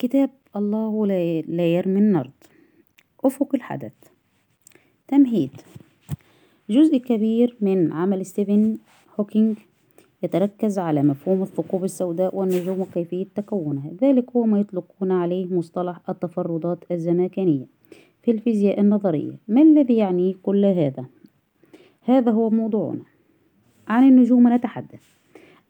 كتاب 0.00 0.30
الله 0.56 1.06
لا 1.48 1.74
يرمي 1.74 1.98
النرد 2.00 2.30
أفق 3.24 3.54
الحدث. 3.54 3.92
تمهيد. 5.08 5.50
جزء 6.70 6.96
كبير 6.96 7.56
من 7.60 7.92
عمل 7.92 8.26
ستيفن 8.26 8.78
هوكينج 9.20 9.56
يتركز 10.22 10.78
على 10.78 11.02
مفهوم 11.02 11.42
الثقوب 11.42 11.84
السوداء 11.84 12.36
والنجوم 12.36 12.80
وكيفية 12.80 13.26
تكونها. 13.34 13.90
ذلك 14.02 14.36
هو 14.36 14.44
ما 14.44 14.60
يطلقون 14.60 15.10
عليه 15.10 15.54
مصطلح 15.54 16.00
التفردات 16.08 16.78
الزمكانية 16.90 17.66
في 18.22 18.30
الفيزياء 18.30 18.80
النظرية. 18.80 19.32
ما 19.48 19.62
الذي 19.62 19.96
يعنيه 19.96 20.34
كل 20.42 20.64
هذا؟ 20.64 21.04
هذا 22.02 22.30
هو 22.30 22.50
موضوعنا. 22.50 23.04
عن 23.88 24.08
النجوم 24.08 24.54
نتحدث. 24.54 25.17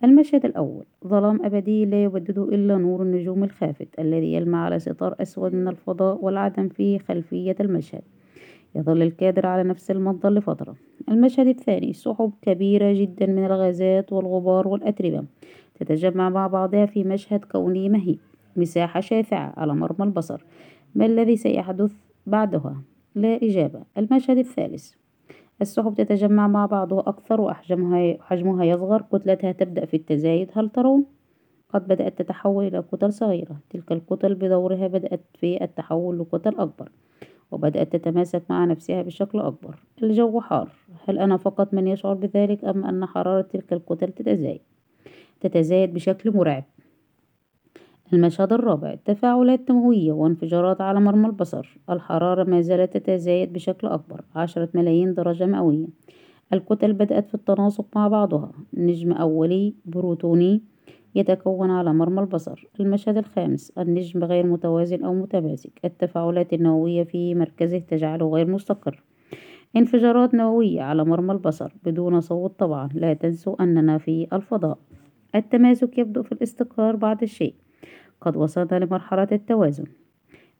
المشهد 0.04 0.44
الأول. 0.44 0.84
ظلام 1.06 1.44
أبدي 1.44 1.84
لا 1.84 2.04
يبدده 2.04 2.44
إلا 2.44 2.76
نور 2.76 3.02
النجوم 3.02 3.44
الخافت 3.44 3.88
الذي 3.98 4.32
يلمع 4.32 4.64
على 4.64 4.78
ستار 4.78 5.14
أسود 5.20 5.54
من 5.54 5.68
الفضاء 5.68 6.24
والعدم 6.24 6.68
في 6.68 6.98
خلفية 6.98 7.56
المشهد. 7.60 8.02
يظل 8.74 9.02
الكادر 9.02 9.46
على 9.46 9.68
نفس 9.68 9.90
المنظر 9.90 10.30
لفترة. 10.30 10.74
المشهد 11.09 11.46
الثاني 11.46 11.92
سحب 11.92 12.32
كبيرة 12.42 12.92
جدا 12.92 13.26
من 13.26 13.45
الغازات 13.45 14.12
والغبار 14.12 14.68
والأتربة. 14.68 15.24
تتجمع 15.74 16.28
مع 16.28 16.46
بعضها 16.46 16.87
في 16.87 17.04
مشهد 17.04 17.45
كوني 17.45 17.88
مهيب. 17.88 18.18
مساحة 18.56 19.01
شاسعة 19.01 19.52
على 19.56 19.74
مرمى 19.74 20.04
البصر. 20.06 20.45
ما 20.95 21.06
الذي 21.06 21.37
سيحدث 21.37 21.92
بعدها؟ 22.26 22.82
لا 23.15 23.37
إجابة. 23.42 23.82
المشهد 23.98 24.38
الثالث 24.38 24.92
السحب 25.60 25.94
تتجمع 25.94 26.48
مع 26.48 26.66
بعضها 26.66 27.00
أكثر 27.00 27.40
وأحجمها 27.40 28.16
حجمها 28.20 28.64
يصغر. 28.64 29.02
كتلتها 29.02 29.52
تبدأ 29.52 29.84
في 29.84 29.96
التزايد 29.96 30.50
هل 30.54 30.68
ترون؟ 30.68 31.04
قد 31.74 31.88
بدأت 31.88 32.22
تتحول 32.22 32.66
إلى 32.66 32.82
كتل 32.92 33.12
صغيرة. 33.12 33.56
تلك 33.70 33.92
الكتل 33.92 34.34
بدورها 34.34 34.86
بدأت 34.86 35.20
في 35.34 35.64
التحول 35.64 36.18
لكتل 36.18 36.54
أكبر 36.58 36.90
وبدأت 37.50 37.96
تتماسك 37.96 38.42
مع 38.50 38.65
نفسها 38.65 39.02
بشكل 39.02 39.38
أكبر. 39.40 39.76
الجو 40.02 40.40
حار. 40.40 40.68
هل 41.09 41.18
أنا 41.18 41.37
فقط 41.37 41.74
من 41.74 41.87
يشعر 41.87 42.15
بذلك 42.15 42.65
أم 42.65 42.84
أن 42.84 43.06
حرارة 43.06 43.40
تلك 43.40 43.72
الكتل 43.72 44.12
تتزايد؟ 44.12 44.60
تتزايد 45.40 45.95
بشكل 45.95 46.37
مرعب. 46.37 46.65
المشهد 48.12 48.52
الرابع 48.52 48.95
تفاعلات 48.95 49.60
دموية 49.68 50.12
وانفجارات 50.12 50.80
على 50.80 51.01
مرمى 51.01 51.26
البصر. 51.26 51.78
الحرارة 51.90 52.45
ما 52.45 52.60
زالت 52.60 52.96
تتزايد 52.96 53.52
بشكل 53.52 53.87
أكبر 53.87 54.24
عشرة 54.34 54.68
ملايين 54.74 55.15
درجة 55.15 55.46
مئوية. 55.46 55.87
الكتل 56.52 56.92
بدأت 56.92 57.28
في 57.28 57.34
التناسق 57.34 57.87
مع 57.96 58.09
بعضها. 58.09 58.52
نجم 58.74 59.12
أولي 59.12 59.74
بروتوني 59.84 60.62
يتكون 61.15 61.70
على 61.70 61.92
مرمى 61.95 62.20
البصر. 62.20 62.66
المشهد 62.80 63.16
الخامس 63.16 63.70
النجم 63.78 64.25
غير 64.25 64.47
متوازن 64.47 65.04
أو 65.04 65.15
متماسك. 65.15 65.81
التفاعلات 65.84 66.53
النووية 66.53 67.03
في 67.04 67.34
مركزه 67.34 67.78
تجعله 67.78 68.28
غير 68.28 68.50
مستقر. 68.50 69.03
انفجارات 69.76 70.34
نووية 70.34 70.82
على 70.82 71.04
مرمى 71.04 71.32
البصر. 71.32 71.72
بدون 71.84 72.20
صوت 72.20 72.59
طبعا 72.59 72.88
لا 72.94 73.15
تنسوا 73.15 73.62
أننا 73.62 73.98
في 73.98 74.26
الفضاء. 74.32 74.78
التماسك 75.34 75.98
يبدأ 75.98 76.22
في 76.22 76.32
الاستقرار 76.32 76.97
بعد 76.97 77.22
الشيء. 77.22 77.54
قد 78.21 78.37
وصلنا 78.37 78.84
لمرحلة 78.84 79.28
التوازن. 79.33 79.84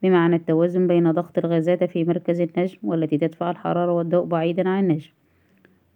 بمعنى 0.03 0.37
التوازن 0.37 0.87
بين 0.87 1.13
ضغط 1.13 1.39
الغازات 1.39 1.85
في 1.85 2.05
مركز 2.05 2.41
النجم 2.41 2.79
والتي 2.83 3.19
تدفع 3.19 3.51
الحرارة 3.51 3.93
والضوء 3.93 4.25
بعيدا 4.25 4.69
عن 4.69 4.83
النجم 4.83 5.11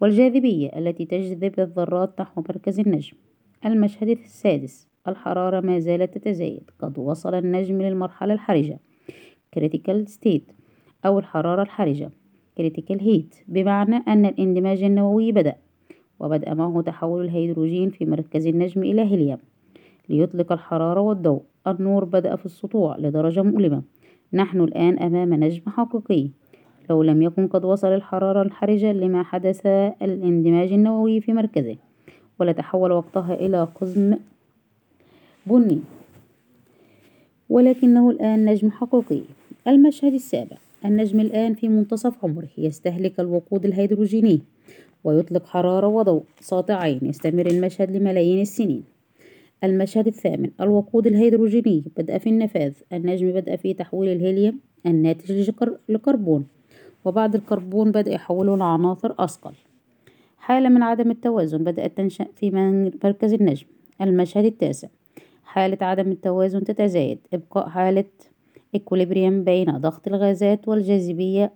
والجاذبية 0.00 0.68
التي 0.68 1.04
تجذب 1.04 1.60
الذرات 1.60 2.20
نحو 2.20 2.42
مركز 2.48 2.80
النجم. 2.80 3.16
المشهد 3.66 4.08
السادس 4.08 4.88
الحرارة 5.08 5.60
ما 5.60 5.78
زالت 5.78 6.18
تتزايد. 6.18 6.70
قد 6.78 6.98
وصل 6.98 7.34
النجم 7.34 7.82
للمرحلة 7.82 8.34
الحرجة. 8.34 8.78
Critical 9.58 10.06
state 10.06 10.52
أو 11.06 11.18
الحرارة 11.18 11.62
الحرجة. 11.62 12.10
Critical 12.60 12.98
heat 13.00 13.36
بمعنى 13.48 13.96
أن 14.08 14.26
الاندماج 14.26 14.82
النووي 14.82 15.32
بدأ 15.32 15.54
وبدأ 16.20 16.54
معه 16.54 16.82
تحول 16.82 17.24
الهيدروجين 17.24 17.90
في 17.90 18.04
مركز 18.04 18.46
النجم 18.46 18.82
إلى 18.82 19.02
هيليوم 19.02 19.38
ليطلق 20.08 20.52
الحرارة 20.52 21.00
والضوء. 21.00 21.42
النور 21.66 22.04
بدأ 22.04 22.36
في 22.36 22.46
السطوع 22.46 22.96
لدرجة 22.98 23.42
مؤلمة. 23.42 23.82
نحن 24.32 24.60
الآن 24.60 24.98
أمام 24.98 25.34
نجم 25.34 25.62
حقيقي. 25.66 26.28
لو 26.90 27.02
لم 27.02 27.22
يكن 27.22 27.46
قد 27.46 27.64
وصل 27.64 27.88
الحرارة 27.88 28.42
الحرجة 28.42 28.92
لما 28.92 29.22
حدث 29.22 29.66
الاندماج 30.02 30.72
النووي 30.72 31.20
في 31.20 31.32
مركزه. 31.32 31.76
ولتحول 32.40 32.92
وقتها 32.92 33.34
إلى 33.34 33.68
قزم 33.80 34.16
بني. 35.46 35.78
ولكنه 37.48 38.10
الآن 38.10 38.44
نجم 38.44 38.70
حقيقي. 38.70 39.22
المشهد 39.68 40.12
السابع. 40.12 40.56
النجم 40.84 41.20
الآن 41.20 41.54
في 41.54 41.68
منتصف 41.68 42.24
عمره 42.24 42.48
يستهلك 42.58 43.20
الوقود 43.20 43.64
الهيدروجيني. 43.64 44.40
ويطلق 45.04 45.46
حرارة 45.46 45.86
وضوء 45.86 46.22
ساطعين. 46.40 47.00
يستمر 47.02 47.46
المشهد 47.46 47.96
لملايين 47.96 48.40
السنين. 48.40 48.91
المشهد 49.64 50.06
الثامن. 50.06 50.50
الوقود 50.60 51.06
الهيدروجيني. 51.06 51.84
بدأ 51.96 52.18
في 52.18 52.30
النفاذ. 52.30 52.72
النجم 52.92 53.32
بدأ 53.32 53.56
في 53.56 53.74
تحويل 53.74 54.08
الهيليوم 54.16 54.58
الناتج 54.86 55.50
لكربون. 55.88 56.46
وبعد 57.04 57.34
الكربون 57.34 57.90
بدأ 57.90 58.12
يحوله 58.12 58.56
لعناصر 58.56 59.14
أثقل. 59.18 59.52
حالة 60.38 60.68
من 60.68 60.82
عدم 60.82 61.10
التوازن. 61.10 61.64
بدأت 61.64 61.96
تنشأ 61.96 62.26
في 62.36 62.50
مركز 63.04 63.32
النجم. 63.32 63.66
المشهد 64.00 64.44
التاسع. 64.44 64.88
حالة 65.44 65.78
عدم 65.80 66.10
التوازن 66.10 66.64
تتزايد. 66.64 67.18
إبقاء 67.32 67.68
حالة 67.68 68.04
equilibrium 68.74 69.44
بين 69.44 69.78
ضغط 69.78 70.08
الغازات 70.08 70.68
والجاذبية 70.68 71.52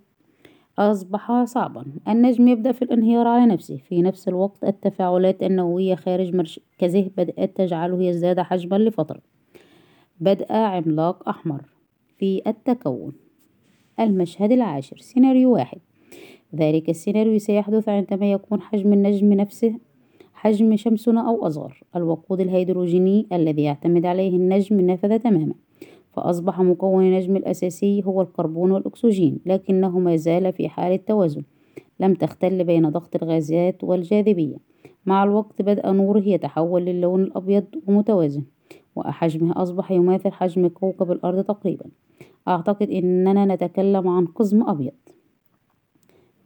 أصبح 0.78 1.44
صعبا. 1.44 1.84
النجم 2.08 2.48
يبدأ 2.48 2.72
في 2.72 2.82
الانهيار 2.82 3.26
على 3.26 3.46
نفسه. 3.46 3.76
في 3.76 4.02
نفس 4.02 4.28
الوقت 4.28 4.64
التفاعلات 4.64 5.42
النووية 5.42 5.94
خارج 5.94 6.34
مركزه 6.34 7.10
بدأت 7.16 7.56
تجعله 7.56 8.02
يزداد 8.02 8.40
حجما 8.40 8.76
لفترة. 8.76 9.20
بدأ 10.20 10.52
عملاق 10.52 11.28
أحمر 11.28 11.62
في 12.18 12.42
التكون. 12.46 13.12
المشهد 14.00 14.52
العاشر. 14.52 14.98
سيناريو 14.98 15.52
واحد. 15.52 15.78
ذلك 16.54 16.90
السيناريو 16.90 17.38
سيحدث 17.38 17.88
عندما 17.88 18.32
يكون 18.32 18.60
حجم 18.60 18.92
النجم 18.92 19.32
نفسه 19.32 19.74
حجم 20.34 20.76
شمسنا 20.76 21.28
أو 21.28 21.46
أصغر 21.46 21.82
الوقود 21.96 22.40
الهيدروجيني 22.40 23.26
الذي 23.32 23.62
يعتمد 23.62 24.06
عليه 24.06 24.36
النجم 24.36 24.80
نفذ 24.80 25.18
تماما. 25.18 25.54
فأصبح 26.16 26.60
مكون 26.60 27.04
النجم 27.04 27.36
الأساسي 27.36 28.02
هو 28.04 28.22
الكربون 28.22 28.70
والأكسجين 28.70 29.38
لكنه 29.46 29.98
ما 29.98 30.16
زال 30.16 30.52
في 30.52 30.68
حالة 30.68 30.96
توازن 30.96 31.42
لم 32.00 32.14
تختل 32.14 32.64
بين 32.64 32.88
ضغط 32.88 33.22
الغازات 33.22 33.84
والجاذبية. 33.84 34.56
مع 35.06 35.24
الوقت 35.24 35.62
بدأ 35.62 35.92
نوره 35.92 36.22
يتحول 36.28 36.82
للون 36.82 37.22
الأبيض 37.22 37.64
ومتوازن 37.86 38.42
وحجمه 38.96 39.62
أصبح 39.62 39.90
يماثل 39.90 40.32
حجم 40.32 40.68
كوكب 40.68 41.12
الأرض 41.12 41.44
تقريبا. 41.44 41.84
أعتقد 42.48 42.90
أننا 42.90 43.54
نتكلم 43.54 44.08
عن 44.08 44.26
قزم 44.26 44.68
أبيض. 44.68 44.92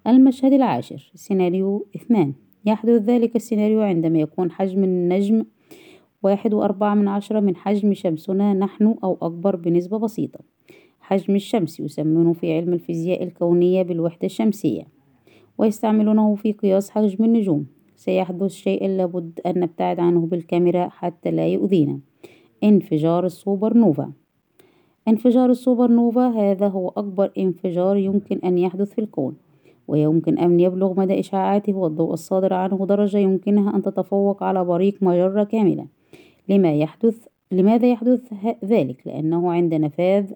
المشهد 0.06 0.52
العاشر 0.52 1.12
سيناريو 1.14 1.86
اثنان. 1.96 2.32
يحدث 2.64 3.02
ذلك 3.02 3.36
السيناريو 3.36 3.80
عندما 3.80 4.18
يكون 4.18 4.50
حجم 4.50 4.84
النجم 4.84 5.44
واحد 6.22 6.54
وأربعة 6.54 6.94
من 6.94 7.08
عشرة 7.08 7.40
من 7.40 7.56
حجم 7.56 7.94
شمسنا 7.94 8.54
نحن 8.54 8.94
أو 9.04 9.18
أكبر 9.22 9.56
بنسبة 9.56 9.98
بسيطة. 9.98 10.40
حجم 11.00 11.34
الشمس 11.34 11.80
يسمونه 11.80 12.32
في 12.32 12.56
علم 12.56 12.72
الفيزياء 12.72 13.22
الكونية 13.22 13.82
بالوحدة 13.82 14.26
الشمسية 14.26 14.82
ويستعملونه 15.58 16.34
في 16.34 16.52
قياس 16.52 16.90
حجم 16.90 17.24
النجوم. 17.24 17.66
سيحدث 17.96 18.50
شيء 18.50 18.88
لابد 18.88 19.40
أن 19.46 19.60
نبتعد 19.60 20.00
عنه 20.00 20.26
بالكاميرا 20.26 20.88
حتى 20.88 21.30
لا 21.30 21.46
يؤذينا. 21.46 21.98
انفجار 22.64 23.26
السوبر 23.26 23.76
نوفا 23.76 24.12
انفجار 25.08 25.50
السوبر 25.50 25.90
نوفا 25.90 26.28
هذا 26.28 26.68
هو 26.68 26.88
أكبر 26.88 27.30
انفجار 27.38 27.96
يمكن 27.96 28.38
أن 28.44 28.58
يحدث 28.58 28.92
في 28.92 29.00
الكون. 29.00 29.36
ويمكن 29.90 30.38
أن 30.38 30.60
يبلغ 30.60 31.00
مدى 31.00 31.20
إشعاعاته 31.20 31.74
والضوء 31.74 32.12
الصادر 32.12 32.54
عنه 32.54 32.86
درجة 32.86 33.18
يمكنها 33.18 33.76
أن 33.76 33.82
تتفوق 33.82 34.42
على 34.42 34.64
بريق 34.64 34.94
مجرة 35.02 35.44
كاملة. 35.44 35.86
لما 36.48 36.74
يحدث 36.74 37.26
لماذا 37.52 37.90
يحدث 37.90 38.32
ذلك؟ 38.64 39.06
لأنه 39.06 39.52
عند 39.52 39.74
نفاذ 39.74 40.32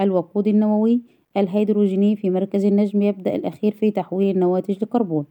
الوقود 0.00 0.48
النووي 0.48 1.00
الهيدروجيني 1.36 2.16
في 2.16 2.30
مركز 2.30 2.64
النجم 2.64 3.02
يبدأ 3.02 3.34
الأخير 3.34 3.72
في 3.72 3.90
تحويل 3.90 4.34
النواتج 4.34 4.76
لكربون 4.82 5.24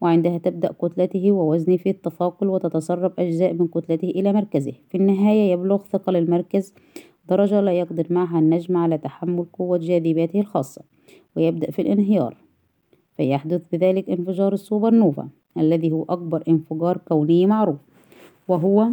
وعندها 0.00 0.38
تبدأ 0.38 0.72
كتلته 0.72 1.32
ووزنه 1.32 1.76
في 1.76 1.90
التثاقل 1.90 2.48
وتتسرب 2.48 3.12
أجزاء 3.18 3.52
من 3.52 3.66
كتلته 3.66 4.08
إلى 4.08 4.32
مركزه. 4.32 4.72
في 4.88 4.96
النهاية 4.96 5.52
يبلغ 5.52 5.82
ثقل 5.82 6.16
المركز 6.16 6.74
درجة 7.28 7.60
لا 7.60 7.72
يقدر 7.72 8.06
معها 8.10 8.38
النجم 8.38 8.76
على 8.76 8.98
تحمل 8.98 9.44
قوة 9.52 9.78
جاذبيته 9.78 10.40
الخاصة 10.40 10.82
ويبدأ 11.36 11.70
في 11.70 11.82
الانهيار. 11.82 12.36
فيحدث 13.16 13.62
بذلك 13.72 14.10
انفجار 14.10 14.52
السوبر 14.52 14.94
نوفا 14.94 15.28
الذي 15.58 15.92
هو 15.92 16.02
أكبر 16.08 16.42
انفجار 16.48 16.96
كوني 16.96 17.46
معروف. 17.46 17.76
وهو 18.48 18.88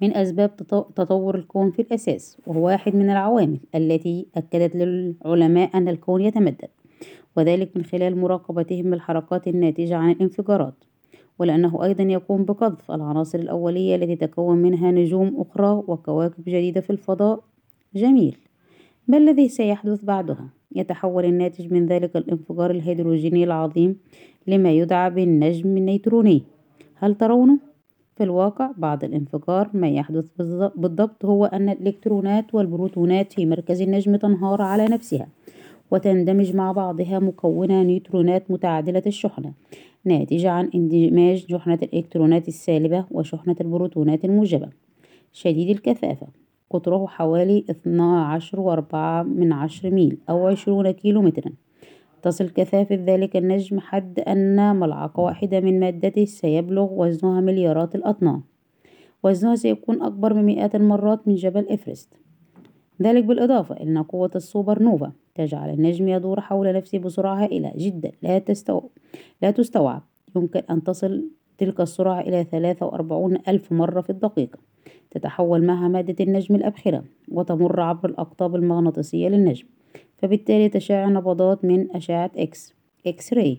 من 0.00 0.16
أسباب 0.16 0.56
تطور 0.96 1.34
الكون 1.34 1.70
في 1.70 1.82
الأساس 1.82 2.38
وهو 2.46 2.66
واحد 2.66 2.96
من 2.96 3.10
العوامل 3.10 3.58
التي 3.74 4.26
أكدت 4.36 4.76
للعلماء 4.76 5.70
أن 5.76 5.88
الكون 5.88 6.20
يتمدد 6.20 6.68
وذلك 7.36 7.76
من 7.76 7.84
خلال 7.84 8.18
مراقبتهم 8.18 8.94
للحركات 8.94 9.48
الناتجة 9.48 9.96
عن 9.96 10.10
الانفجارات. 10.10 10.74
ولأنه 11.38 11.84
أيضا 11.84 12.04
يقوم 12.04 12.44
بقذف 12.44 12.90
العناصر 12.90 13.38
الأولية 13.38 13.96
التي 13.96 14.16
تتكون 14.16 14.56
منها 14.56 14.90
نجوم 14.90 15.40
أخرى 15.40 15.82
وكواكب 15.86 16.44
جديدة 16.44 16.80
في 16.80 16.90
الفضاء. 16.90 17.40
جميل. 17.94 18.36
ما 19.08 19.16
الذي 19.16 19.48
سيحدث 19.48 20.04
بعدها؟ 20.04 20.48
يتحول 20.72 21.24
الناتج 21.24 21.72
من 21.72 21.86
ذلك 21.86 22.16
الانفجار 22.16 22.70
الهيدروجيني 22.70 23.44
العظيم 23.44 23.96
لما 24.46 24.72
يدعى 24.72 25.10
بالنجم 25.10 25.76
النيتروني 25.76 26.42
هل 26.94 27.14
ترونه؟ 27.14 27.58
في 28.16 28.24
الواقع 28.24 28.70
بعد 28.76 29.04
الانفجار 29.04 29.70
ما 29.74 29.88
يحدث 29.88 30.30
بالضبط 30.76 31.24
هو 31.24 31.44
أن 31.44 31.68
الإلكترونات 31.68 32.54
والبروتونات 32.54 33.32
في 33.32 33.46
مركز 33.46 33.82
النجم 33.82 34.16
تنهار 34.16 34.62
على 34.62 34.84
نفسها 34.84 35.28
وتندمج 35.90 36.56
مع 36.56 36.72
بعضها 36.72 37.18
مكونة 37.18 37.82
نيوترونات 37.82 38.50
متعادلة 38.50 39.02
الشحنة 39.06 39.52
ناتجة 40.04 40.50
عن 40.50 40.70
اندماج 40.74 41.46
شحنة 41.50 41.78
الإلكترونات 41.82 42.48
السالبة 42.48 43.04
وشحنة 43.10 43.56
البروتونات 43.60 44.24
الموجبة 44.24 44.68
شديد 45.32 45.70
الكثافة 45.70 46.26
قطره 46.74 47.06
حوالي 47.06 47.64
اثنا 47.70 48.24
عشر 48.26 48.60
وأربعة 48.60 49.22
من 49.22 49.52
عشر 49.52 49.90
ميل 49.90 50.18
أو 50.30 50.46
عشرون 50.46 50.90
كيلو 50.90 51.22
مترا 51.22 51.52
تصل 52.22 52.48
كثافة 52.48 52.98
ذلك 53.06 53.36
النجم 53.36 53.80
حد 53.80 54.20
أن 54.20 54.76
ملعقة 54.76 55.20
واحدة 55.20 55.60
من 55.60 55.80
مادته 55.80 56.24
سيبلغ 56.24 56.92
وزنها 56.92 57.40
مليارات 57.40 57.94
الأطنان. 57.94 58.40
وزنها 59.22 59.54
سيكون 59.56 60.02
أكبر 60.02 60.32
بمئات 60.32 60.74
المرات 60.74 61.28
من 61.28 61.34
جبل 61.34 61.66
إفرست 61.68 62.14
ذلك 63.02 63.24
بالإضافة 63.24 63.76
إلى 63.76 63.90
أن 63.90 64.02
قوة 64.02 64.30
السوبر 64.36 64.82
نوفا 64.82 65.12
تجعل 65.34 65.70
النجم 65.70 66.08
يدور 66.08 66.40
حول 66.40 66.72
نفسه 66.72 66.98
بسرعة 66.98 67.34
هائلة 67.34 67.72
جدا. 67.76 68.12
لا, 68.22 68.38
تستو... 68.38 68.80
لا 69.42 69.50
تستوعب. 69.50 70.02
يمكن 70.36 70.62
أن 70.70 70.82
تصل 70.82 71.24
تلك 71.58 71.80
السرعة 71.80 72.20
إلى 72.20 72.44
ثلاثة 72.44 72.86
وأربعون 72.86 73.38
ألف 73.48 73.72
مرة 73.72 74.00
في 74.00 74.10
الدقيقة. 74.10 74.58
تتحول 75.10 75.64
معها 75.64 75.88
مادة 75.88 76.24
النجم 76.24 76.54
لأبخرة 76.54 77.04
وتمر 77.28 77.80
عبر 77.80 78.08
الأقطاب 78.08 78.54
المغناطيسية 78.54 79.28
للنجم. 79.28 79.66
فبالتالي 80.16 80.68
تشع 80.68 81.08
نبضات 81.08 81.64
من 81.64 81.96
أشعة 81.96 82.30
إكس 82.36 82.74
X-ray 83.06 83.58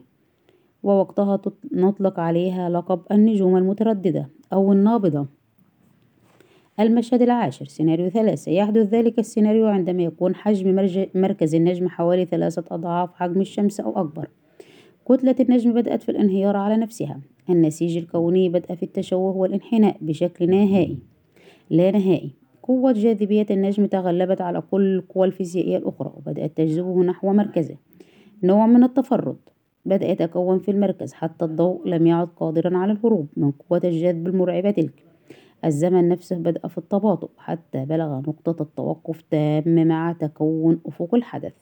ووقتها 0.84 1.42
نطلق 1.74 2.20
عليها 2.20 2.70
لقب 2.70 3.02
النجوم 3.12 3.58
المترددة 3.58 4.30
أو 4.54 4.74
النابضة. 4.74 5.26
المشهد 6.80 7.22
العاشر 7.22 7.66
سيناريو 7.66 8.10
ثلاثة. 8.10 8.52
يحدث 8.52 8.88
ذلك 8.88 9.20
السيناريو 9.20 9.68
عندما 9.68 10.04
يكون 10.04 10.36
حجم 10.36 10.90
مركز 11.16 11.56
النجم 11.56 11.90
حوالي 11.90 12.26
ثلاثة 12.26 12.64
أضعاف 12.72 13.14
حجم 13.14 13.42
الشمس 13.42 13.80
أو 13.80 14.00
أكبر. 14.02 14.28
كتلة 15.10 15.36
النجم 15.40 15.74
بدأت 15.74 16.04
في 16.04 16.10
الانهيار 16.10 16.58
على 16.58 16.78
نفسها. 16.78 17.20
النسيج 17.50 17.98
الكوني 17.98 18.50
بدأ 18.50 18.76
في 18.76 18.84
التشوه 18.84 19.38
والانحناء 19.38 19.98
بشكل 20.02 20.50
نهائي. 20.50 20.98
لا 21.70 21.92
نهائي. 21.92 22.32
قوة 22.64 22.92
جاذبية 22.92 23.46
النجم 23.52 23.86
تغلبت 23.86 24.42
على 24.42 24.62
كل 24.72 24.96
القوى 24.96 25.28
الفيزيائية 25.28 25.78
الأخرى 25.78 26.12
وبدأت 26.18 26.58
تجذبه 26.58 27.04
نحو 27.04 27.34
مركزه. 27.34 27.76
نوع 28.44 28.68
من 28.68 28.84
التفرد 28.84 29.38
بدأ 29.86 30.06
يتكون 30.06 30.60
في 30.60 30.72
المركز 30.72 31.14
حتى 31.14 31.46
الضوء 31.46 31.88
لم 31.88 32.08
يعد 32.08 32.28
قادرا 32.36 32.78
على 32.78 32.92
الهروب 32.92 33.28
من 33.38 33.52
قوة 33.52 33.82
الجذب 33.84 34.28
المرعبة 34.28 34.72
تلك. 34.72 35.04
الزمن 35.66 36.10
نفسه 36.10 36.36
بدأ 36.36 36.68
في 36.68 36.78
التباطؤ 36.78 37.30
حتى 37.38 37.86
بلغ 37.86 38.20
نقطة 38.20 38.64
التوقف 38.64 39.22
التام 39.22 39.88
مع 39.88 40.12
تكون 40.12 40.80
أفق 40.86 41.16
الحدث. 41.16 41.54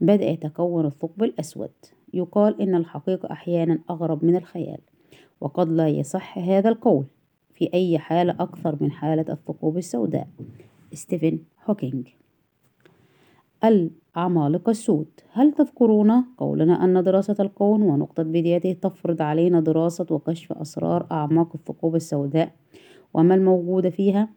بدأ 0.00 0.24
يتكون 0.24 0.86
الثقب 0.86 1.22
الأسود. 1.22 1.70
يقال 2.14 2.60
إن 2.60 2.74
الحقيقة 2.74 3.32
أحيانا 3.32 3.78
أغرب 3.90 4.24
من 4.24 4.36
الخيال 4.36 4.78
وقد 5.40 5.68
لا 5.68 5.88
يصح 5.88 6.38
هذا 6.38 6.68
القول. 6.68 7.04
في 7.56 7.70
أي 7.74 7.98
حالة 7.98 8.36
أكثر 8.40 8.76
من 8.80 8.90
حالة 8.90 9.32
الثقوب 9.32 9.76
السوداء. 9.78 10.28
ستيفن 10.92 11.38
هوكينج 11.66 12.08
العمالقة 13.64 14.70
السود. 14.70 15.06
هل 15.32 15.52
تذكرون 15.52 16.24
قولنا 16.38 16.84
أن 16.84 17.02
دراسة 17.02 17.36
الكون 17.40 17.82
ونقطة 17.82 18.22
بدايته 18.22 18.72
تفرض 18.72 19.22
علينا 19.22 19.60
دراسة 19.60 20.06
وكشف 20.10 20.52
أسرار 20.52 21.06
أعماق 21.12 21.48
الثقوب 21.54 21.96
السوداء 21.96 22.52
وما 23.14 23.34
الموجود 23.34 23.88
فيها؟ 23.88 24.28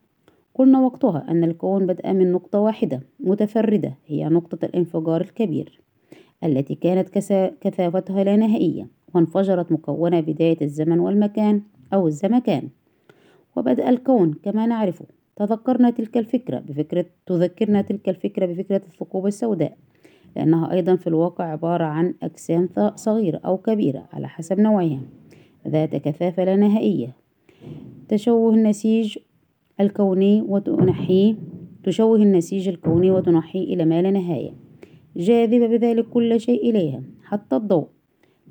قلنا 0.56 0.80
وقتها 0.80 1.25
أن 1.30 1.44
الكون 1.44 1.86
بدأ 1.86 2.13
من 2.13 2.31
نقطة 2.31 2.60
واحدة 2.60 3.01
متفردة 3.19 3.98
هي 4.07 4.30
نقطة 4.30 4.66
الانفجار 4.66 5.21
الكبير 5.21 5.81
التي 6.44 6.75
كانت 6.75 7.10
كثافتها 7.62 8.24
لا 8.24 8.36
نهائية 8.36 8.88
وانفجرت 9.16 9.71
مكونة 9.71 10.19
بداية 10.19 10.57
الزمن 10.62 11.00
والمكان 11.00 11.62
أو 11.94 12.07
الزمكان. 12.07 12.69
وبدأ 13.59 13.89
الكون 13.89 14.33
كما 14.44 14.65
نعرفه. 14.65 15.06
تذكرنا 15.35 15.89
تلك 15.89 16.17
الفكرة 16.17 16.59
بفكرة 16.59 17.06
تذكرنا 17.25 17.81
تلك 17.81 18.09
الفكرة 18.09 18.45
بفكرة 18.45 18.81
الثقوب 18.88 19.27
السوداء 19.27 19.77
لأنها 20.35 20.71
أيضا 20.71 20.95
في 20.95 21.07
الواقع 21.07 21.44
عبارة 21.44 21.83
عن 21.83 22.13
أجسام 22.23 22.69
صغيرة 22.95 23.38
أو 23.45 23.57
كبيرة 23.57 24.06
على 24.13 24.27
حسب 24.27 24.59
نوعها. 24.59 25.01
ذات 25.67 25.95
كثافة 25.95 26.44
لا 26.44 26.56
نهائية. 26.56 27.15
تشوه 28.07 28.53
النسيج 28.53 29.17
الكوني 29.79 30.41
وتحنيه 30.41 31.35
تشوه 31.83 32.17
النسيج 32.17 32.67
الكوني 32.67 33.11
وتحنيه 33.11 33.73
إلى 33.73 33.85
ما 33.85 34.01
لا 34.01 34.11
نهاية. 34.11 34.51
جاذبة 35.17 35.67
بذلك 35.67 36.06
كل 36.09 36.39
شيء 36.39 36.69
إليها 36.69 37.01
حتى 37.23 37.56
الضوء. 37.56 37.88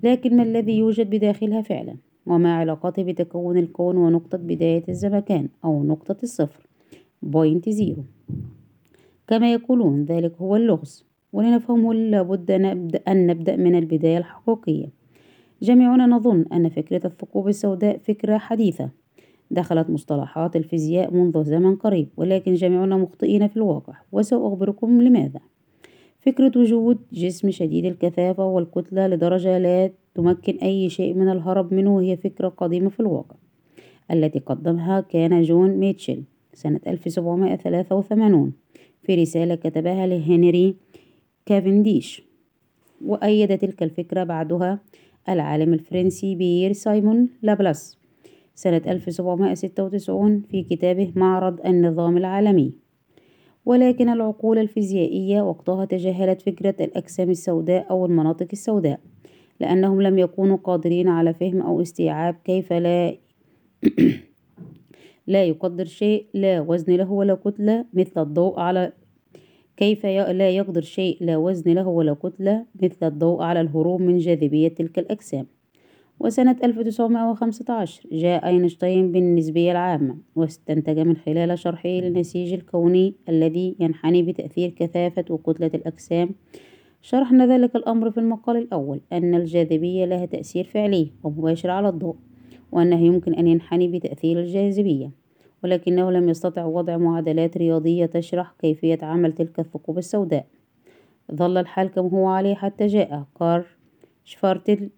لكن 0.02 0.37
ما 0.37 0.43
الذي 0.43 0.78
يوجد 0.78 1.10
بداخلها 1.10 1.62
فعلا؟ 1.62 1.96
وما 2.28 2.56
علاقته 2.56 3.02
بتكون 3.02 3.58
الكون 3.58 3.96
ونقطة 3.96 4.38
بداية 4.38 4.84
الزمكان 4.88 5.48
أو 5.64 5.82
نقطة 5.82 6.16
الصفر. 6.22 6.66
point 7.22 7.69
zero. 7.69 8.02
كما 9.26 9.52
يقولون 9.52 10.04
ذلك 10.04 10.32
هو 10.40 10.56
اللغز. 10.56 11.04
ولنفهمه 11.32 11.94
لابد 11.94 12.50
أن 13.08 13.26
نبدأ 13.26 13.56
من 13.56 13.75
البداية 13.75 14.19
الحقيقية 14.19 14.86
جميعنا 15.62 16.06
نظن 16.06 16.44
أن 16.52 16.69
فكرة 16.69 17.06
الثقوب 17.06 17.48
السوداء 17.48 17.98
فكرة 17.98 18.38
حديثة. 18.38 18.90
دخلت 19.50 19.90
مصطلحات 19.90 20.56
الفيزياء 20.56 21.14
منذ 21.14 21.44
زمن 21.44 21.76
قريب 21.76 22.08
ولكن 22.16 22.54
جميعنا 22.54 22.96
مخطئين 22.96 23.48
في 23.48 23.56
الواقع 23.56 23.94
وسأخبركم 24.12 25.02
لماذا؟ 25.02 25.41
فكرة 26.29 26.53
وجود 26.56 26.99
جسم 27.13 27.51
شديد 27.51 27.85
الكثافة 27.85 28.47
والكتلة 28.47 29.06
لدرجة 29.06 29.58
لا 29.58 29.91
تمكن 30.15 30.56
أي 30.56 30.91
شيء 30.91 31.15
من 31.15 31.29
الهرب 31.29 31.75
منه 31.75 32.01
هي 32.01 32.17
فكرة 32.17 32.49
قديمة 32.49 32.89
في 32.89 33.01
الواقع 33.01 33.37
التي 34.11 34.39
قدمها 34.39 35.01
كان 35.01 35.43
جون 35.43 35.70
ميتشل 35.70 36.23
سنة 36.55 36.81
1783 36.87 38.53
في 39.03 39.15
رسالة 39.15 39.55
كتبها 39.55 40.06
لهنري 40.06 40.77
كافنديش. 41.47 42.23
وأيد 43.05 43.58
تلك 43.58 43.82
الفكرة 43.82 44.25
بعدها 44.25 44.81
العالم 45.29 45.73
الفرنسي 45.73 46.35
بيير 46.35 46.73
سايمون 46.73 47.29
لابلاس 47.43 47.99
سنة 48.55 48.82
1796 48.87 50.43
في 50.51 50.63
كتابه 50.63 51.13
معرض 51.17 51.67
النظام 51.67 52.17
العالمي. 52.17 52.73
ولكن 53.65 54.08
العقول 54.08 54.58
الفيزيائية 54.58 55.43
وقتها 55.43 55.84
تجاهلت 55.84 56.43
فكرة 56.43 56.74
الأجسام 56.81 57.31
السوداء 57.31 57.91
أو 57.91 58.06
المناطق 58.06 58.48
السوداء 58.53 59.00
لأنهم 59.60 60.03
لم 60.03 60.19
يكونوا 60.19 60.56
قادرين 60.56 61.08
على 61.08 61.34
فهم 61.34 61.60
أو 61.60 61.82
استيعاب 61.82 62.34
كيف 62.44 62.72
لا 62.72 63.15
لا 65.27 65.44
يقدر 65.44 65.84
شيء 65.84 66.27
لا 66.34 66.60
وزن 66.60 66.96
له 66.96 67.12
ولا 67.12 67.34
كتلة 67.34 67.84
مثل 67.94 68.22
الضوء 68.22 68.60
على 68.60 68.93
كيف 69.77 70.06
لا 70.06 70.50
يقدر 70.50 70.82
شيء 70.82 71.17
لا 71.20 71.36
وزن 71.36 71.72
له 71.72 71.88
ولا 71.88 72.15
كتلة 72.15 72.67
مثل 72.82 73.06
الضوء 73.06 73.43
على 73.43 73.60
الهروب 73.60 74.00
من 74.00 74.19
جاذبية 74.19 74.69
تلك 74.69 74.98
الأجسام. 74.98 75.46
وسنة 76.20 76.56
1915 76.65 78.08
جاء 78.13 78.46
أينشتاين 78.46 79.13
بالنسبية 79.13 79.72
العامة 79.72 80.19
واستنتج 80.37 80.98
من 80.98 81.17
خلال 81.17 81.58
شرحه 81.58 81.89
للنسيج 81.89 82.53
الكوني 82.53 83.15
الذي 83.29 83.77
ينحني 83.81 84.22
بتأثير 84.22 84.70
كثافة 84.70 85.25
وكتلة 85.31 85.70
الأجسام 85.75 86.31
شرحنا 87.03 87.46
ذلك 87.46 87.77
الأمر 87.77 88.10
في 88.10 88.20
المقال 88.20 88.56
الأول 88.56 89.01
أن 89.13 89.34
الجاذبية 89.34 90.05
لها 90.05 90.27
تأثير 90.27 90.65
فعلي 90.65 91.10
ومباشر 91.22 91.70
على 91.70 91.89
الضوء 91.89 92.17
وأنه 92.72 93.01
يمكن 93.01 93.34
أن 93.34 93.48
ينحني 93.48 93.89
بتأثير 93.89 94.41
الجاذبية 94.41 95.10
ولكنه 95.65 96.10
لم 96.10 96.29
يستطع 96.29 96.65
وضع 96.65 96.96
معادلات 96.96 97.56
رياضية 97.56 98.06
تشرح 98.06 98.55
كيفية 98.58 98.98
عمل 99.03 99.32
تلك 99.32 99.58
الثقوب 99.58 99.98
السوداء. 99.98 100.46
ظل 101.34 101.56
الحال 101.56 101.89
كما 101.89 102.10
هو 102.10 102.29
عليه 102.29 102.55
حتى 102.55 102.87
جاء 102.87 103.25
كار 103.39 103.78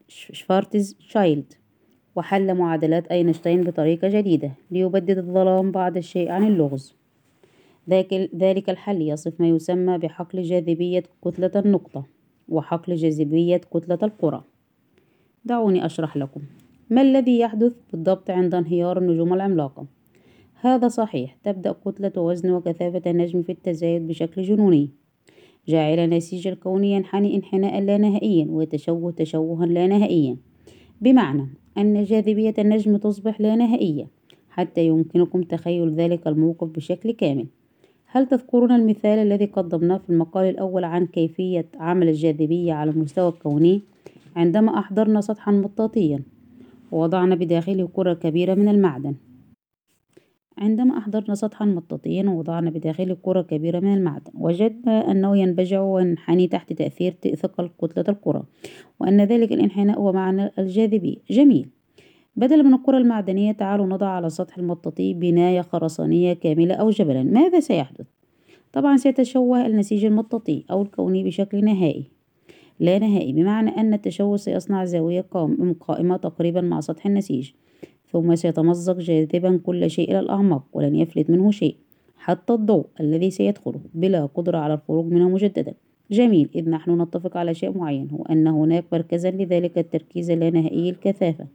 شفارتز 0.08 0.96
شايلد. 0.98 1.52
وحل 2.16 2.54
معادلات 2.54 3.06
أينشتاين 3.06 3.62
بطريقة 3.64 4.08
جديدة 4.08 4.52
ليبدد 4.70 5.18
الظلام 5.18 5.70
بعض 5.70 5.96
الشيء 5.96 6.30
عن 6.30 6.46
اللغز. 6.46 6.94
ذلك 8.36 8.70
الحل 8.70 9.02
يصف 9.02 9.40
ما 9.40 9.48
يسمى 9.48 9.98
بحقل 9.98 10.42
جاذبية 10.42 11.02
كتلة 11.24 11.50
النقطة 11.56 12.06
وحقل 12.48 12.94
جاذبية 12.94 13.56
كتلة 13.56 13.98
الكرة 14.02 14.44
دعوني 15.44 15.86
أشرح 15.86 16.16
لكم. 16.16 16.40
ما 16.90 17.02
الذي 17.02 17.38
يحدث 17.38 17.72
بالضبط 17.92 18.30
عند 18.30 18.54
انهيار 18.54 18.98
النجوم 18.98 19.34
العملاقة؟ 19.34 19.86
هذا 20.60 20.88
صحيح 20.88 21.36
تبدأ 21.44 21.72
كتلة 21.72 22.22
وزن 22.22 22.50
وكثافة 22.50 23.10
النجم 23.10 23.42
في 23.42 23.52
التزايد 23.52 24.06
بشكل 24.06 24.42
جنوني. 24.42 24.90
جاعل 25.68 25.98
النسيج 25.98 26.48
الكوني 26.48 26.92
ينحني 26.92 27.36
انحناء 27.36 27.80
لا 27.80 27.98
نهائيا 27.98 28.46
ويتشوه 28.50 29.10
تشوها 29.12 29.66
لا 29.66 29.86
نهائيا. 29.86 30.36
بمعنى 31.00 31.46
أن 31.78 32.04
جاذبية 32.04 32.54
النجم 32.58 32.96
تصبح 32.96 33.40
لا 33.40 33.56
نهائية 33.56 34.06
حتى 34.50 34.86
يمكنكم 34.86 35.42
تخيل 35.42 35.94
ذلك 35.94 36.26
الموقف 36.26 36.68
بشكل 36.68 37.10
كامل. 37.10 37.46
هل 38.06 38.26
تذكرون 38.26 38.72
المثال 38.72 39.18
الذي 39.18 39.44
قدمناه 39.44 39.96
في 39.98 40.10
المقال 40.10 40.48
الأول 40.48 40.84
عن 40.84 41.06
كيفية 41.06 41.66
عمل 41.78 42.08
الجاذبية 42.08 42.72
على 42.72 42.90
المستوى 42.90 43.28
الكوني؟ 43.28 43.82
عندما 44.36 44.78
أحضرنا 44.78 45.20
سطحا 45.20 45.52
مطاطيا 45.52 46.22
ووضعنا 46.92 47.34
بداخله 47.34 47.88
كرة 47.92 48.14
كبيرة 48.14 48.54
من 48.54 48.68
المعدن. 48.68 49.14
عندما 50.60 50.98
أحضرنا 50.98 51.34
سطحا 51.34 51.64
مطاطيا 51.64 52.22
ووضعنا 52.28 52.70
بداخله 52.70 53.16
كرة 53.22 53.42
كبيرة 53.42 53.80
من 53.80 53.94
المعدن 53.94 54.32
وجدنا 54.34 55.10
أنه 55.10 55.38
ينبجع 55.38 55.80
وينحني 55.80 56.48
تحت 56.48 56.72
تأثير 56.72 57.14
ثقل 57.34 57.70
كتلة 57.82 58.04
الكرة 58.08 58.44
وأن 59.00 59.20
ذلك 59.20 59.52
الإنحناء 59.52 59.98
هو 59.98 60.12
معنى 60.12 60.50
الجاذبية 60.58 61.16
جميل. 61.30 61.68
بدلا 62.36 62.62
من 62.62 62.74
الكرة 62.74 62.98
المعدنية 62.98 63.52
تعالوا 63.52 63.86
نضع 63.86 64.06
على 64.06 64.30
سطح 64.30 64.58
المطاطي 64.58 65.14
بناية 65.14 65.60
خرسانية 65.60 66.32
كاملة 66.32 66.74
أو 66.74 66.90
جبلا. 66.90 67.22
ماذا 67.22 67.60
سيحدث؟ 67.60 68.06
طبعا 68.72 68.96
سيتشوه 68.96 69.66
النسيج 69.66 70.04
المطاطي 70.04 70.64
أو 70.70 70.82
الكوني 70.82 71.24
بشكل 71.24 71.64
نهائي. 71.64 72.10
لا 72.80 72.98
نهائي 72.98 73.32
بمعنى 73.32 73.70
أن 73.70 73.94
التشوه 73.94 74.36
سيصنع 74.36 74.84
زاوية 74.84 75.26
قائمة 75.80 76.16
تقريبا 76.16 76.60
مع 76.60 76.80
سطح 76.80 77.06
النسيج. 77.06 77.50
ثم 78.12 78.34
سيتمزق 78.34 78.98
جاذبا 78.98 79.60
كل 79.66 79.90
شيء 79.90 80.10
إلى 80.10 80.20
الأعماق 80.20 80.62
ولن 80.72 80.96
يفلت 80.96 81.30
منه 81.30 81.50
شيء 81.50 81.76
حتى 82.16 82.52
الضوء 82.52 82.86
الذي 83.00 83.30
سيدخله 83.30 83.80
بلا 83.94 84.26
قدرة 84.26 84.58
على 84.58 84.74
الخروج 84.74 85.12
منه 85.12 85.28
مجددا. 85.28 85.74
جميل 86.10 86.48
إذ 86.54 86.70
نحن 86.70 87.02
نتفق 87.02 87.36
على 87.36 87.54
شيء 87.54 87.78
معين 87.78 88.10
هو 88.10 88.22
أن 88.22 88.46
هناك 88.46 88.84
مركزا 88.92 89.30
لذلك 89.30 89.78
التركيز 89.78 90.30
اللانهائي 90.30 90.90
الكثافة. 90.90 91.46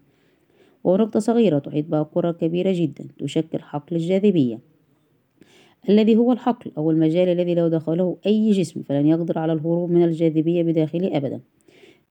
ونقطة 0.83 1.19
صغيرة 1.19 1.59
تحيط 1.59 1.85
بها 1.85 2.03
كرة 2.03 2.31
كبيرة 2.31 2.71
جدا 2.75 3.07
تشكل 3.19 3.59
حقل 3.59 3.95
الجاذبية. 3.95 4.59
الذي 5.89 6.15
هو 6.15 6.31
الحقل 6.31 6.71
أو 6.77 6.91
المجال 6.91 7.29
الذي 7.29 7.55
لو 7.55 7.67
دخله 7.67 8.17
أي 8.25 8.51
جسم 8.51 8.81
فلن 8.81 9.07
يقدر 9.07 9.39
على 9.39 9.53
الهروب 9.53 9.91
من 9.91 10.03
الجاذبية 10.03 10.63
بداخله 10.63 11.17
أبدا. 11.17 11.39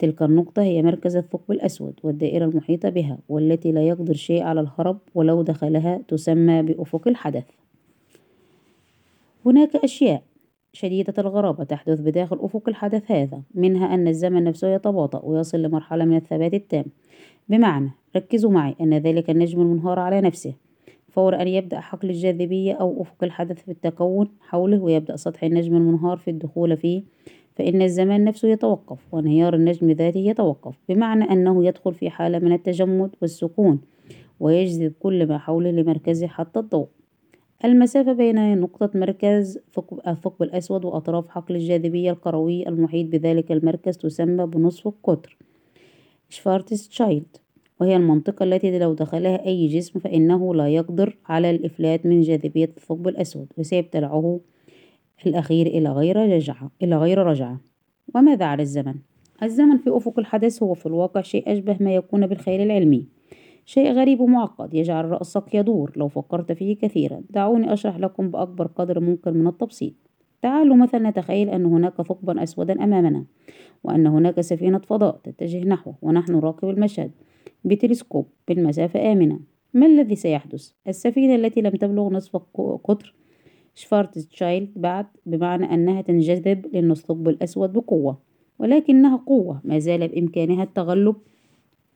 تلك 0.04 0.22
النقطة 0.22 0.62
هي 0.62 0.82
مركز 0.82 1.16
الثقب 1.16 1.52
الأسود 1.52 2.00
والدائرة 2.02 2.44
المحيطة 2.44 2.88
بها 2.88 3.18
والتي 3.28 3.72
لا 3.72 3.82
يقدر 3.88 4.14
شيء 4.14 4.42
على 4.42 4.60
الهرب 4.60 4.98
ولو 5.14 5.42
دخلها 5.42 6.00
تسمى 6.08 6.62
بأفق 6.62 7.08
الحدث. 7.08 7.44
هناك 9.46 9.76
أشياء 9.76 10.22
شديدة 10.72 11.14
الغرابة 11.18 11.64
تحدث 11.64 12.00
بداخل 12.00 12.38
أفق 12.40 12.68
الحدث 12.68 13.10
هذا 13.10 13.42
منها 13.54 13.94
أن 13.94 14.08
الزمن 14.08 14.44
نفسه 14.44 14.68
يتباطأ 14.68 15.20
ويصل 15.24 15.62
لمرحلة 15.62 16.04
من 16.04 16.16
الثبات 16.16 16.54
التام. 16.54 16.84
بمعنى 17.48 17.90
ركزوا 18.16 18.50
معي 18.50 18.74
أن 18.80 18.94
ذلك 18.94 19.30
النجم 19.30 19.60
المنهار 19.60 19.98
على 19.98 20.20
نفسه. 20.20 20.54
فور 21.08 21.42
أن 21.42 21.48
يبدأ 21.48 21.80
حقل 21.80 22.10
الجاذبية 22.10 22.72
أو 22.72 23.02
أفق 23.02 23.24
الحدث 23.24 23.62
في 23.62 23.70
التكون 23.70 24.28
حوله 24.40 24.82
ويبدأ 24.82 25.16
سطح 25.16 25.44
النجم 25.44 25.76
المنهار 25.76 26.16
في 26.16 26.30
الدخول 26.30 26.76
فيه 26.76 27.02
فإن 27.56 27.82
الزمان 27.82 28.24
نفسه 28.24 28.48
يتوقف 28.48 28.98
وانهيار 29.12 29.54
النجم 29.54 29.90
ذاته 29.90 30.18
يتوقف 30.18 30.74
بمعنى 30.88 31.24
أنه 31.24 31.66
يدخل 31.66 31.94
في 31.94 32.10
حالة 32.10 32.38
من 32.38 32.52
التجمد 32.52 33.10
والسكون 33.22 33.80
ويجذب 34.40 34.92
كل 35.00 35.26
ما 35.26 35.38
حوله 35.38 35.70
لمركزه 35.70 36.26
حتى 36.26 36.60
الضوء. 36.60 36.86
المسافة 37.64 38.12
بين 38.12 38.60
نقطة 38.60 38.90
مركز 38.94 39.58
الثقب 40.06 40.42
الأسود 40.42 40.84
وأطراف 40.84 41.28
حقل 41.28 41.54
الجاذبية 41.54 42.10
الكروي 42.10 42.68
المحيط 42.68 43.06
بذلك 43.06 43.52
المركز 43.52 43.96
تسمى 43.96 44.46
بنصف 44.46 44.86
القطر 44.86 45.36
شفارتشايلد 46.28 47.36
وهي 47.80 47.96
المنطقة 47.96 48.44
التي 48.44 48.78
لو 48.78 48.92
دخلها 48.94 49.46
أي 49.46 49.66
جسم 49.66 50.00
فإنه 50.00 50.54
لا 50.54 50.68
يقدر 50.68 51.16
على 51.26 51.50
الإفلات 51.50 52.06
من 52.06 52.20
جاذبية 52.20 52.72
الثقب 52.76 53.08
الأسود 53.08 53.46
وسيبتلعه 53.56 54.40
الأخير 55.26 55.66
إلى 55.66 55.88
غير 55.92 56.16
رجعة 56.16 56.70
إلى 56.82 56.96
غير 56.96 57.18
رجعة. 57.18 57.60
وماذا 58.14 58.44
عن 58.44 58.60
الزمن؟ 58.60 58.94
الزمن 59.42 59.78
في 59.78 59.96
أفق 59.96 60.18
الحدث 60.18 60.62
هو 60.62 60.74
في 60.74 60.86
الواقع 60.86 61.20
شيء 61.20 61.52
أشبه 61.52 61.76
ما 61.80 61.94
يكون 61.94 62.26
بالخيال 62.26 62.60
العلمي. 62.60 63.08
شيء 63.64 63.92
غريب 63.92 64.20
ومعقد 64.20 64.74
يجعل 64.74 65.04
رأسك 65.04 65.54
يدور. 65.54 65.92
لو 65.96 66.08
فكرت 66.08 66.52
فيه 66.52 66.76
كثيرا 66.76 67.22
دعوني 67.30 67.72
أشرح 67.72 67.96
لكم 67.96 68.30
بأكبر 68.30 68.66
قدر 68.66 69.00
ممكن 69.00 69.34
من 69.34 69.46
التبسيط. 69.46 69.92
تعالوا 70.42 70.76
مثلا 70.76 71.10
نتخيل 71.10 71.48
أن 71.48 71.66
هناك 71.66 72.02
ثقبا 72.02 72.42
أسودا 72.42 72.84
أمامنا 72.84 73.24
وأن 73.84 74.06
هناك 74.06 74.40
سفينة 74.40 74.78
فضاء 74.78 75.20
تتجه 75.24 75.64
نحوه 75.64 75.94
ونحن 76.02 76.32
نراقب 76.32 76.68
المشهد. 76.68 77.10
بتلسكوب 77.64 78.26
بالمسافة 78.48 79.12
آمنة. 79.12 79.40
ما 79.74 79.86
الذي 79.86 80.16
سيحدث؟ 80.16 80.72
السفينة 80.88 81.34
التي 81.34 81.60
لم 81.60 81.70
تبلغ 81.70 82.08
نصف 82.08 82.36
قطر 82.84 83.14
شفارتشايلد 83.74 84.70
بعد 84.76 85.06
بمعنى 85.26 85.74
أنها 85.74 86.02
تنجذب 86.02 86.66
للثقب 86.74 87.28
الأسود 87.28 87.72
بقوة 87.72 88.18
ولكنها 88.58 89.16
قوة 89.16 89.60
ما 89.64 89.78
زال 89.78 90.08
بإمكانها 90.08 90.62
التغلب 90.62 91.16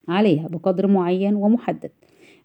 عليها 0.08 0.48
بقدر 0.48 0.86
معين 0.86 1.34
ومحدد 1.34 1.90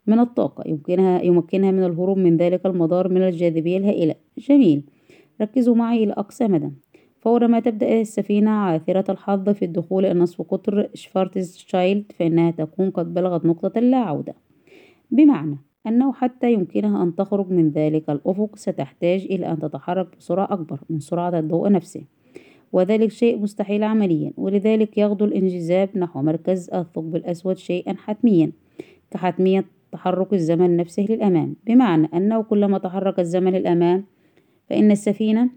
من 0.07 0.19
الطاقة 0.19 0.63
يمكنها 0.67 1.21
يمكنها 1.21 1.71
من 1.71 1.83
الهروب 1.83 2.17
من 2.17 2.37
ذلك 2.37 2.65
المدار 2.65 3.09
من 3.09 3.21
الجاذبية 3.21 3.77
الهائلة. 3.77 4.15
جميل. 4.37 4.83
ركزوا 5.41 5.75
معي 5.75 6.03
إلى 6.03 6.13
أقصى 6.13 6.47
مدى. 6.47 6.71
فور 7.19 7.47
ما 7.47 7.59
تبدأ 7.59 8.01
السفينة 8.01 8.51
عاثرة 8.51 9.11
الحظ 9.11 9.49
في 9.49 9.65
الدخول 9.65 10.05
إلى 10.05 10.19
نصف 10.19 10.41
قطر 10.41 10.89
شفارتشايلد 10.93 12.11
فإنها 12.19 12.51
تكون 12.51 12.89
قد 12.89 13.13
بلغت 13.13 13.45
نقطة 13.45 13.79
اللا 13.79 13.97
عودة 13.97 14.35
بمعنى 15.11 15.57
أنه 15.87 16.13
حتى 16.13 16.53
يمكنها 16.53 17.03
أن 17.03 17.15
تخرج 17.15 17.51
من 17.51 17.69
ذلك 17.69 18.09
الأفق 18.09 18.55
ستحتاج 18.55 19.21
إلى 19.21 19.51
أن 19.51 19.59
تتحرك 19.59 20.07
بسرعة 20.17 20.53
أكبر 20.53 20.79
من 20.89 20.99
سرعة 20.99 21.39
الضوء 21.39 21.69
نفسه. 21.69 22.01
وذلك 22.71 23.11
شيء 23.11 23.39
مستحيل 23.39 23.83
عمليا 23.83 24.33
ولذلك 24.37 24.97
يغدو 24.97 25.25
الانجذاب 25.25 25.89
نحو 25.95 26.21
مركز 26.21 26.69
الثقب 26.69 27.15
الأسود 27.15 27.57
شيئا 27.57 27.95
حتميا 27.97 28.51
كحتمية 29.11 29.65
تحرك 29.91 30.33
الزمن 30.33 30.77
نفسه 30.77 31.05
للأمام. 31.09 31.55
بمعنى 31.65 32.09
أنه 32.13 32.43
كلما 32.43 32.77
تحرك 32.77 33.19
الزمن 33.19 33.51
للأمام 33.51 34.03
فإن 34.69 34.91
السفينة 34.91 35.49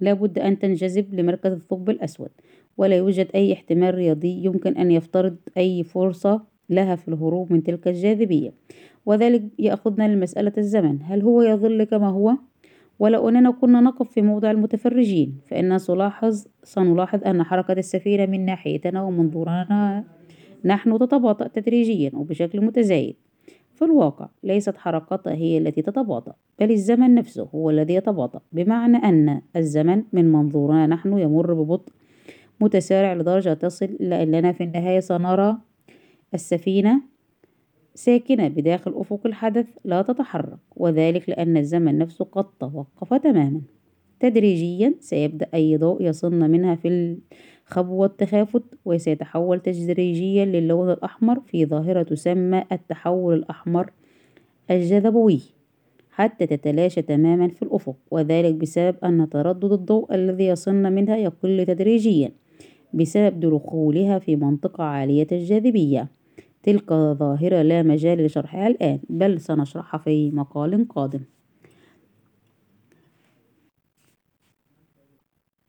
لابد 0.00 0.38
أن 0.38 0.58
تنجذب 0.58 1.14
لمركز 1.14 1.52
الثقب 1.52 1.90
الأسود 1.90 2.30
ولا 2.78 2.96
يوجد 2.96 3.28
أي 3.34 3.52
احتمال 3.52 3.94
رياضي 3.94 4.44
يمكن 4.44 4.76
أن 4.76 4.90
يفترض 4.90 5.36
أي 5.56 5.84
فرصة 5.84 6.42
لها 6.70 6.96
في 6.96 7.08
الهروب 7.08 7.52
من 7.52 7.62
تلك 7.62 7.88
الجاذبية. 7.88 8.52
وذلك 9.06 9.42
يأخذنا 9.58 10.08
لمسألة 10.08 10.52
الزمن. 10.58 10.98
هل 11.02 11.22
هو 11.22 11.42
يظل 11.42 11.84
كما 11.84 12.08
هو؟ 12.08 12.36
ولو 12.98 13.28
أننا 13.28 13.50
كنا 13.50 13.80
نقف 13.80 14.10
في 14.10 14.22
موضع 14.22 14.50
المتفرجين 14.50 15.38
فإننا 15.46 15.78
سنلاحظ 15.78 16.46
سنلاحظ 16.62 17.24
أن 17.24 17.42
حركة 17.42 17.72
السفينة 17.72 18.26
من 18.26 18.44
ناحيتنا 18.44 19.02
ومنظورنا 19.02 20.04
نحن 20.64 20.98
تتباطأ 20.98 21.46
تدريجيا 21.48 22.10
وبشكل 22.14 22.60
متزايد. 22.60 23.16
في 23.74 23.84
الواقع 23.84 24.28
ليست 24.42 24.76
حركتها 24.76 25.32
هي 25.32 25.58
التي 25.58 25.82
تتباطأ 25.82 26.34
بل 26.58 26.70
الزمن 26.70 27.14
نفسه 27.14 27.48
هو 27.54 27.70
الذي 27.70 27.94
يتباطأ. 27.94 28.40
بمعنى 28.52 28.96
أن 28.96 29.40
الزمن 29.56 30.02
من 30.12 30.32
منظورنا 30.32 30.86
نحن 30.86 31.18
يمر 31.18 31.54
ببطء 31.54 31.92
متسارع 32.60 33.14
لدرجة 33.14 33.54
تصل 33.54 33.96
إلى 34.00 34.22
أننا 34.22 34.52
في 34.52 34.64
النهاية. 34.64 35.00
سنرى 35.00 35.56
السفينة 36.34 37.02
ساكنة 38.00 38.48
بداخل 38.48 38.92
أفق 38.96 39.20
الحدث 39.26 39.66
لا 39.84 40.02
تتحرك 40.02 40.58
وذلك 40.76 41.28
لأن 41.28 41.56
الزمن 41.56 41.98
نفسه 41.98 42.24
قد 42.24 42.44
توقف 42.60 43.14
تماما. 43.14 43.60
تدريجيا 44.20 44.94
سيبدأ 45.00 45.46
أي 45.54 45.76
ضوء 45.76 46.02
يصلنا 46.02 46.46
منها 46.46 46.74
في 46.74 47.16
الخبو 47.68 47.94
والتخافت 48.02 48.62
وسيتحول 48.84 49.60
تدريجيا 49.60 50.44
للون 50.44 50.90
الأحمر 50.90 51.40
في 51.40 51.66
ظاهرة 51.66 52.02
تسمى 52.02 52.64
التحول 52.72 53.34
الأحمر 53.34 53.90
الجذبوي 54.70 55.40
حتى 56.10 56.46
تتلاشى 56.46 57.02
تماما 57.02 57.48
في 57.48 57.62
الأفق 57.62 57.96
وذلك 58.10 58.54
بسبب 58.54 58.96
أن 59.04 59.28
تردد 59.30 59.72
الضوء 59.72 60.14
الذي 60.14 60.46
يصلنا 60.46 60.90
منها 60.90 61.16
يقل 61.16 61.64
تدريجيا 61.66 62.32
بسبب 62.94 63.40
دخولها 63.40 64.18
في 64.18 64.36
منطقة 64.36 64.84
عالية 64.84 65.26
الجاذبية. 65.32 66.19
تلك 66.62 66.92
ظاهرة 66.92 67.62
لا 67.62 67.82
مجال 67.82 68.24
لشرحها 68.24 68.66
الآن 68.66 69.00
بل 69.08 69.40
سنشرحها 69.40 69.98
في 69.98 70.30
مقال 70.30 70.88
قادم. 70.88 71.20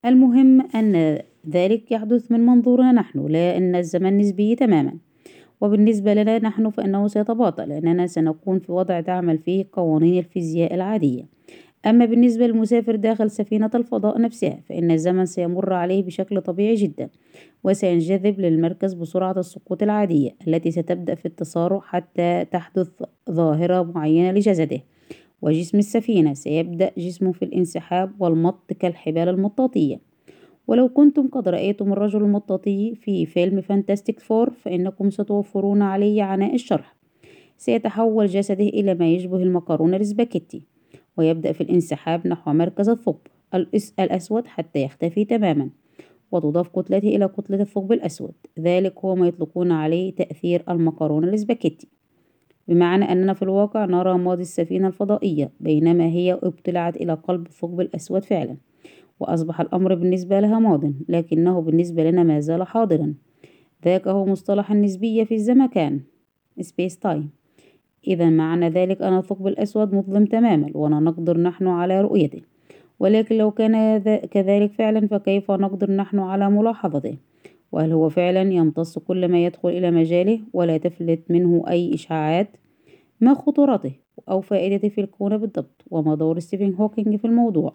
المهم 0.06 0.62
أن 0.62 1.20
ذلك 1.50 1.92
يحدث 1.92 2.32
من 2.32 2.46
منظورنا 2.46 2.92
نحن 2.92 3.28
لا 3.28 3.58
أن 3.58 3.76
الزمن 3.76 4.18
نسبي 4.18 4.56
تماما. 4.56 4.94
وبالنسبة 5.62 6.14
لنا 6.14 6.40
نحن 6.40 6.70
فإنه 6.70 7.08
سيتباطأ 7.08 7.66
لأننا 7.66 8.08
سنكون 8.08 8.60
في 8.60 8.72
وضع 8.72 9.02
تعمل 9.02 9.38
فيه 9.38 9.66
قوانين 9.72 10.20
الفيزياء 10.20 10.74
العادية. 10.74 11.24
أما 11.86 12.06
بالنسبة 12.06 12.48
للمسافر 12.48 12.96
داخل 12.96 13.32
سفينة 13.32 13.70
الفضاء 13.76 14.22
نفسها 14.22 14.60
فإن 14.70 14.92
الزمن 14.92 15.26
سيمر 15.26 15.74
عليه 15.74 16.04
بشكل 16.04 16.42
طبيعي 16.42 16.76
جدا 16.76 17.10
وسينجذب 17.64 18.40
للمركز 18.40 18.94
بسرعة 18.94 19.32
السقوط 19.38 19.84
العادية 19.84 20.36
التي 20.48 20.72
ستبدأ 20.72 21.16
في 21.16 21.26
التسارع 21.26 21.80
حتى 21.80 22.46
تحدث 22.52 22.90
ظاهرة 23.32 23.82
معينة 23.84 24.32
لجسده. 24.32 24.82
وجسم 25.42 25.78
السفينة 25.78 26.34
سيبدأ 26.34 26.92
جسمه 26.98 27.32
في 27.32 27.46
الانسحاب 27.46 28.12
والمط 28.20 28.74
كالحبال 28.74 29.30
المطاطية. 29.30 30.00
ولو 30.68 30.90
كنتم 30.90 31.28
قد 31.28 31.48
رأيتم 31.48 31.94
الرجل 31.94 32.22
المطاطي 32.22 32.96
في 32.96 33.26
فيلم 33.26 33.62
Fantastic 33.62 34.20
Four 34.20 34.50
فإنكم 34.50 35.10
ستوفرون 35.10 35.82
علي 35.82 36.22
عناء 36.22 36.56
الشرح. 36.56 36.96
سيتحول 37.58 38.26
جسده 38.26 38.68
إلى 38.68 38.96
ما 38.96 39.08
يشبه 39.08 39.44
المكرونة 39.44 39.98
السباكيتي. 39.98 40.72
ويبدأ 41.18 41.52
في 41.52 41.62
الانسحاب 41.62 42.28
نحو 42.28 42.54
مركز 42.54 42.90
الثقب 42.90 43.20
الأسود 44.00 44.48
حتى 44.48 44.82
يختفي 44.82 45.26
تماما. 45.26 45.70
وتضاف 46.32 46.68
كتلته 46.68 47.16
إلى 47.16 47.28
كتلة 47.28 47.62
الثقب 47.62 47.92
الأسود. 47.92 48.34
ذلك 48.60 49.00
هو 49.00 49.16
ما 49.16 49.28
يطلقون 49.28 49.72
عليه 49.72 50.16
تأثير 50.16 50.64
المكرونة 50.70 51.28
السباكيتي 51.28 51.88
بمعنى 52.68 53.12
أننا 53.12 53.34
في 53.34 53.42
الواقع 53.42 53.86
نرى 53.86 54.18
ماضي 54.18 54.42
السفينة 54.42 54.88
الفضائية 54.88 55.52
بينما 55.60 56.06
هي 56.06 56.34
ابتلعت 56.34 56.96
إلى 56.96 57.14
قلب 57.14 57.48
الثقب 57.48 57.82
الأسود 57.82 58.26
فعلا. 58.26 58.58
وأصبح 59.20 59.62
الأمر 59.62 59.96
بالنسبة 59.96 60.40
لها 60.40 60.60
ماض 60.60 60.94
لكنه 61.10 61.62
بالنسبة 61.62 62.12
لنا 62.12 62.24
ما 62.24 62.40
زال 62.40 62.64
حاضرا. 62.64 63.14
ذاك 63.86 64.08
هو 64.08 64.26
مصطلح 64.26 64.72
النسبية 64.72 65.24
في 65.24 65.36
الزمكان. 65.36 66.02
Space 66.62 66.96
time 67.06 67.41
إذا 68.08 68.30
معنى 68.30 68.70
ذلك 68.70 69.02
أن 69.02 69.18
الثقب 69.18 69.48
الأسود 69.48 69.94
مظلم 69.94 70.26
تماما 70.26 70.72
ولا 70.74 71.00
نقدر 71.00 71.38
نحن 71.38 71.68
على 71.68 72.02
رؤيته. 72.02 72.42
ولكن 73.00 73.38
لو 73.38 73.52
كان 73.52 73.98
كذلك 74.18 74.72
فعلا 74.72 75.08
فكيف 75.08 75.52
نقدر 75.52 75.92
نحن 75.92 76.20
على 76.20 76.50
ملاحظته؟ 76.50 77.16
وهل 77.72 77.92
هو 77.92 78.10
فعلا 78.10 78.42
يمتص 78.42 79.00
كل 79.00 79.28
ما 79.28 79.46
يدخل 79.46 79.70
إلى 79.70 79.92
مجاله 79.92 80.40
ولا 80.54 80.78
تفلت 80.78 81.20
منه 81.30 81.64
أي 81.68 81.94
إشعاعات 81.94 82.48
ما 83.22 83.34
خطورته 83.34 83.92
أو 84.30 84.42
فائدته 84.42 84.90
في 84.90 85.02
الكون 85.02 85.38
بالضبط؟ 85.38 85.86
وما 85.92 86.16
دور 86.16 86.40
ستيفن 86.40 86.74
هوكينج 86.74 87.16
في 87.16 87.26
الموضوع؟ 87.26 87.74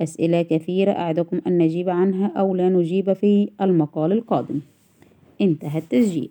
أسئلة 0.00 0.42
كثيرة 0.42 0.92
أعدكم 0.92 1.40
أن 1.46 1.58
نجيب 1.58 1.88
عنها 1.88 2.26
أو 2.26 2.54
لا 2.54 2.68
نجيب 2.68 3.12
في 3.12 3.50
المقال 3.60 4.12
القادم. 4.12 4.60
انتهى 5.40 5.78
التسجيل. 5.78 6.30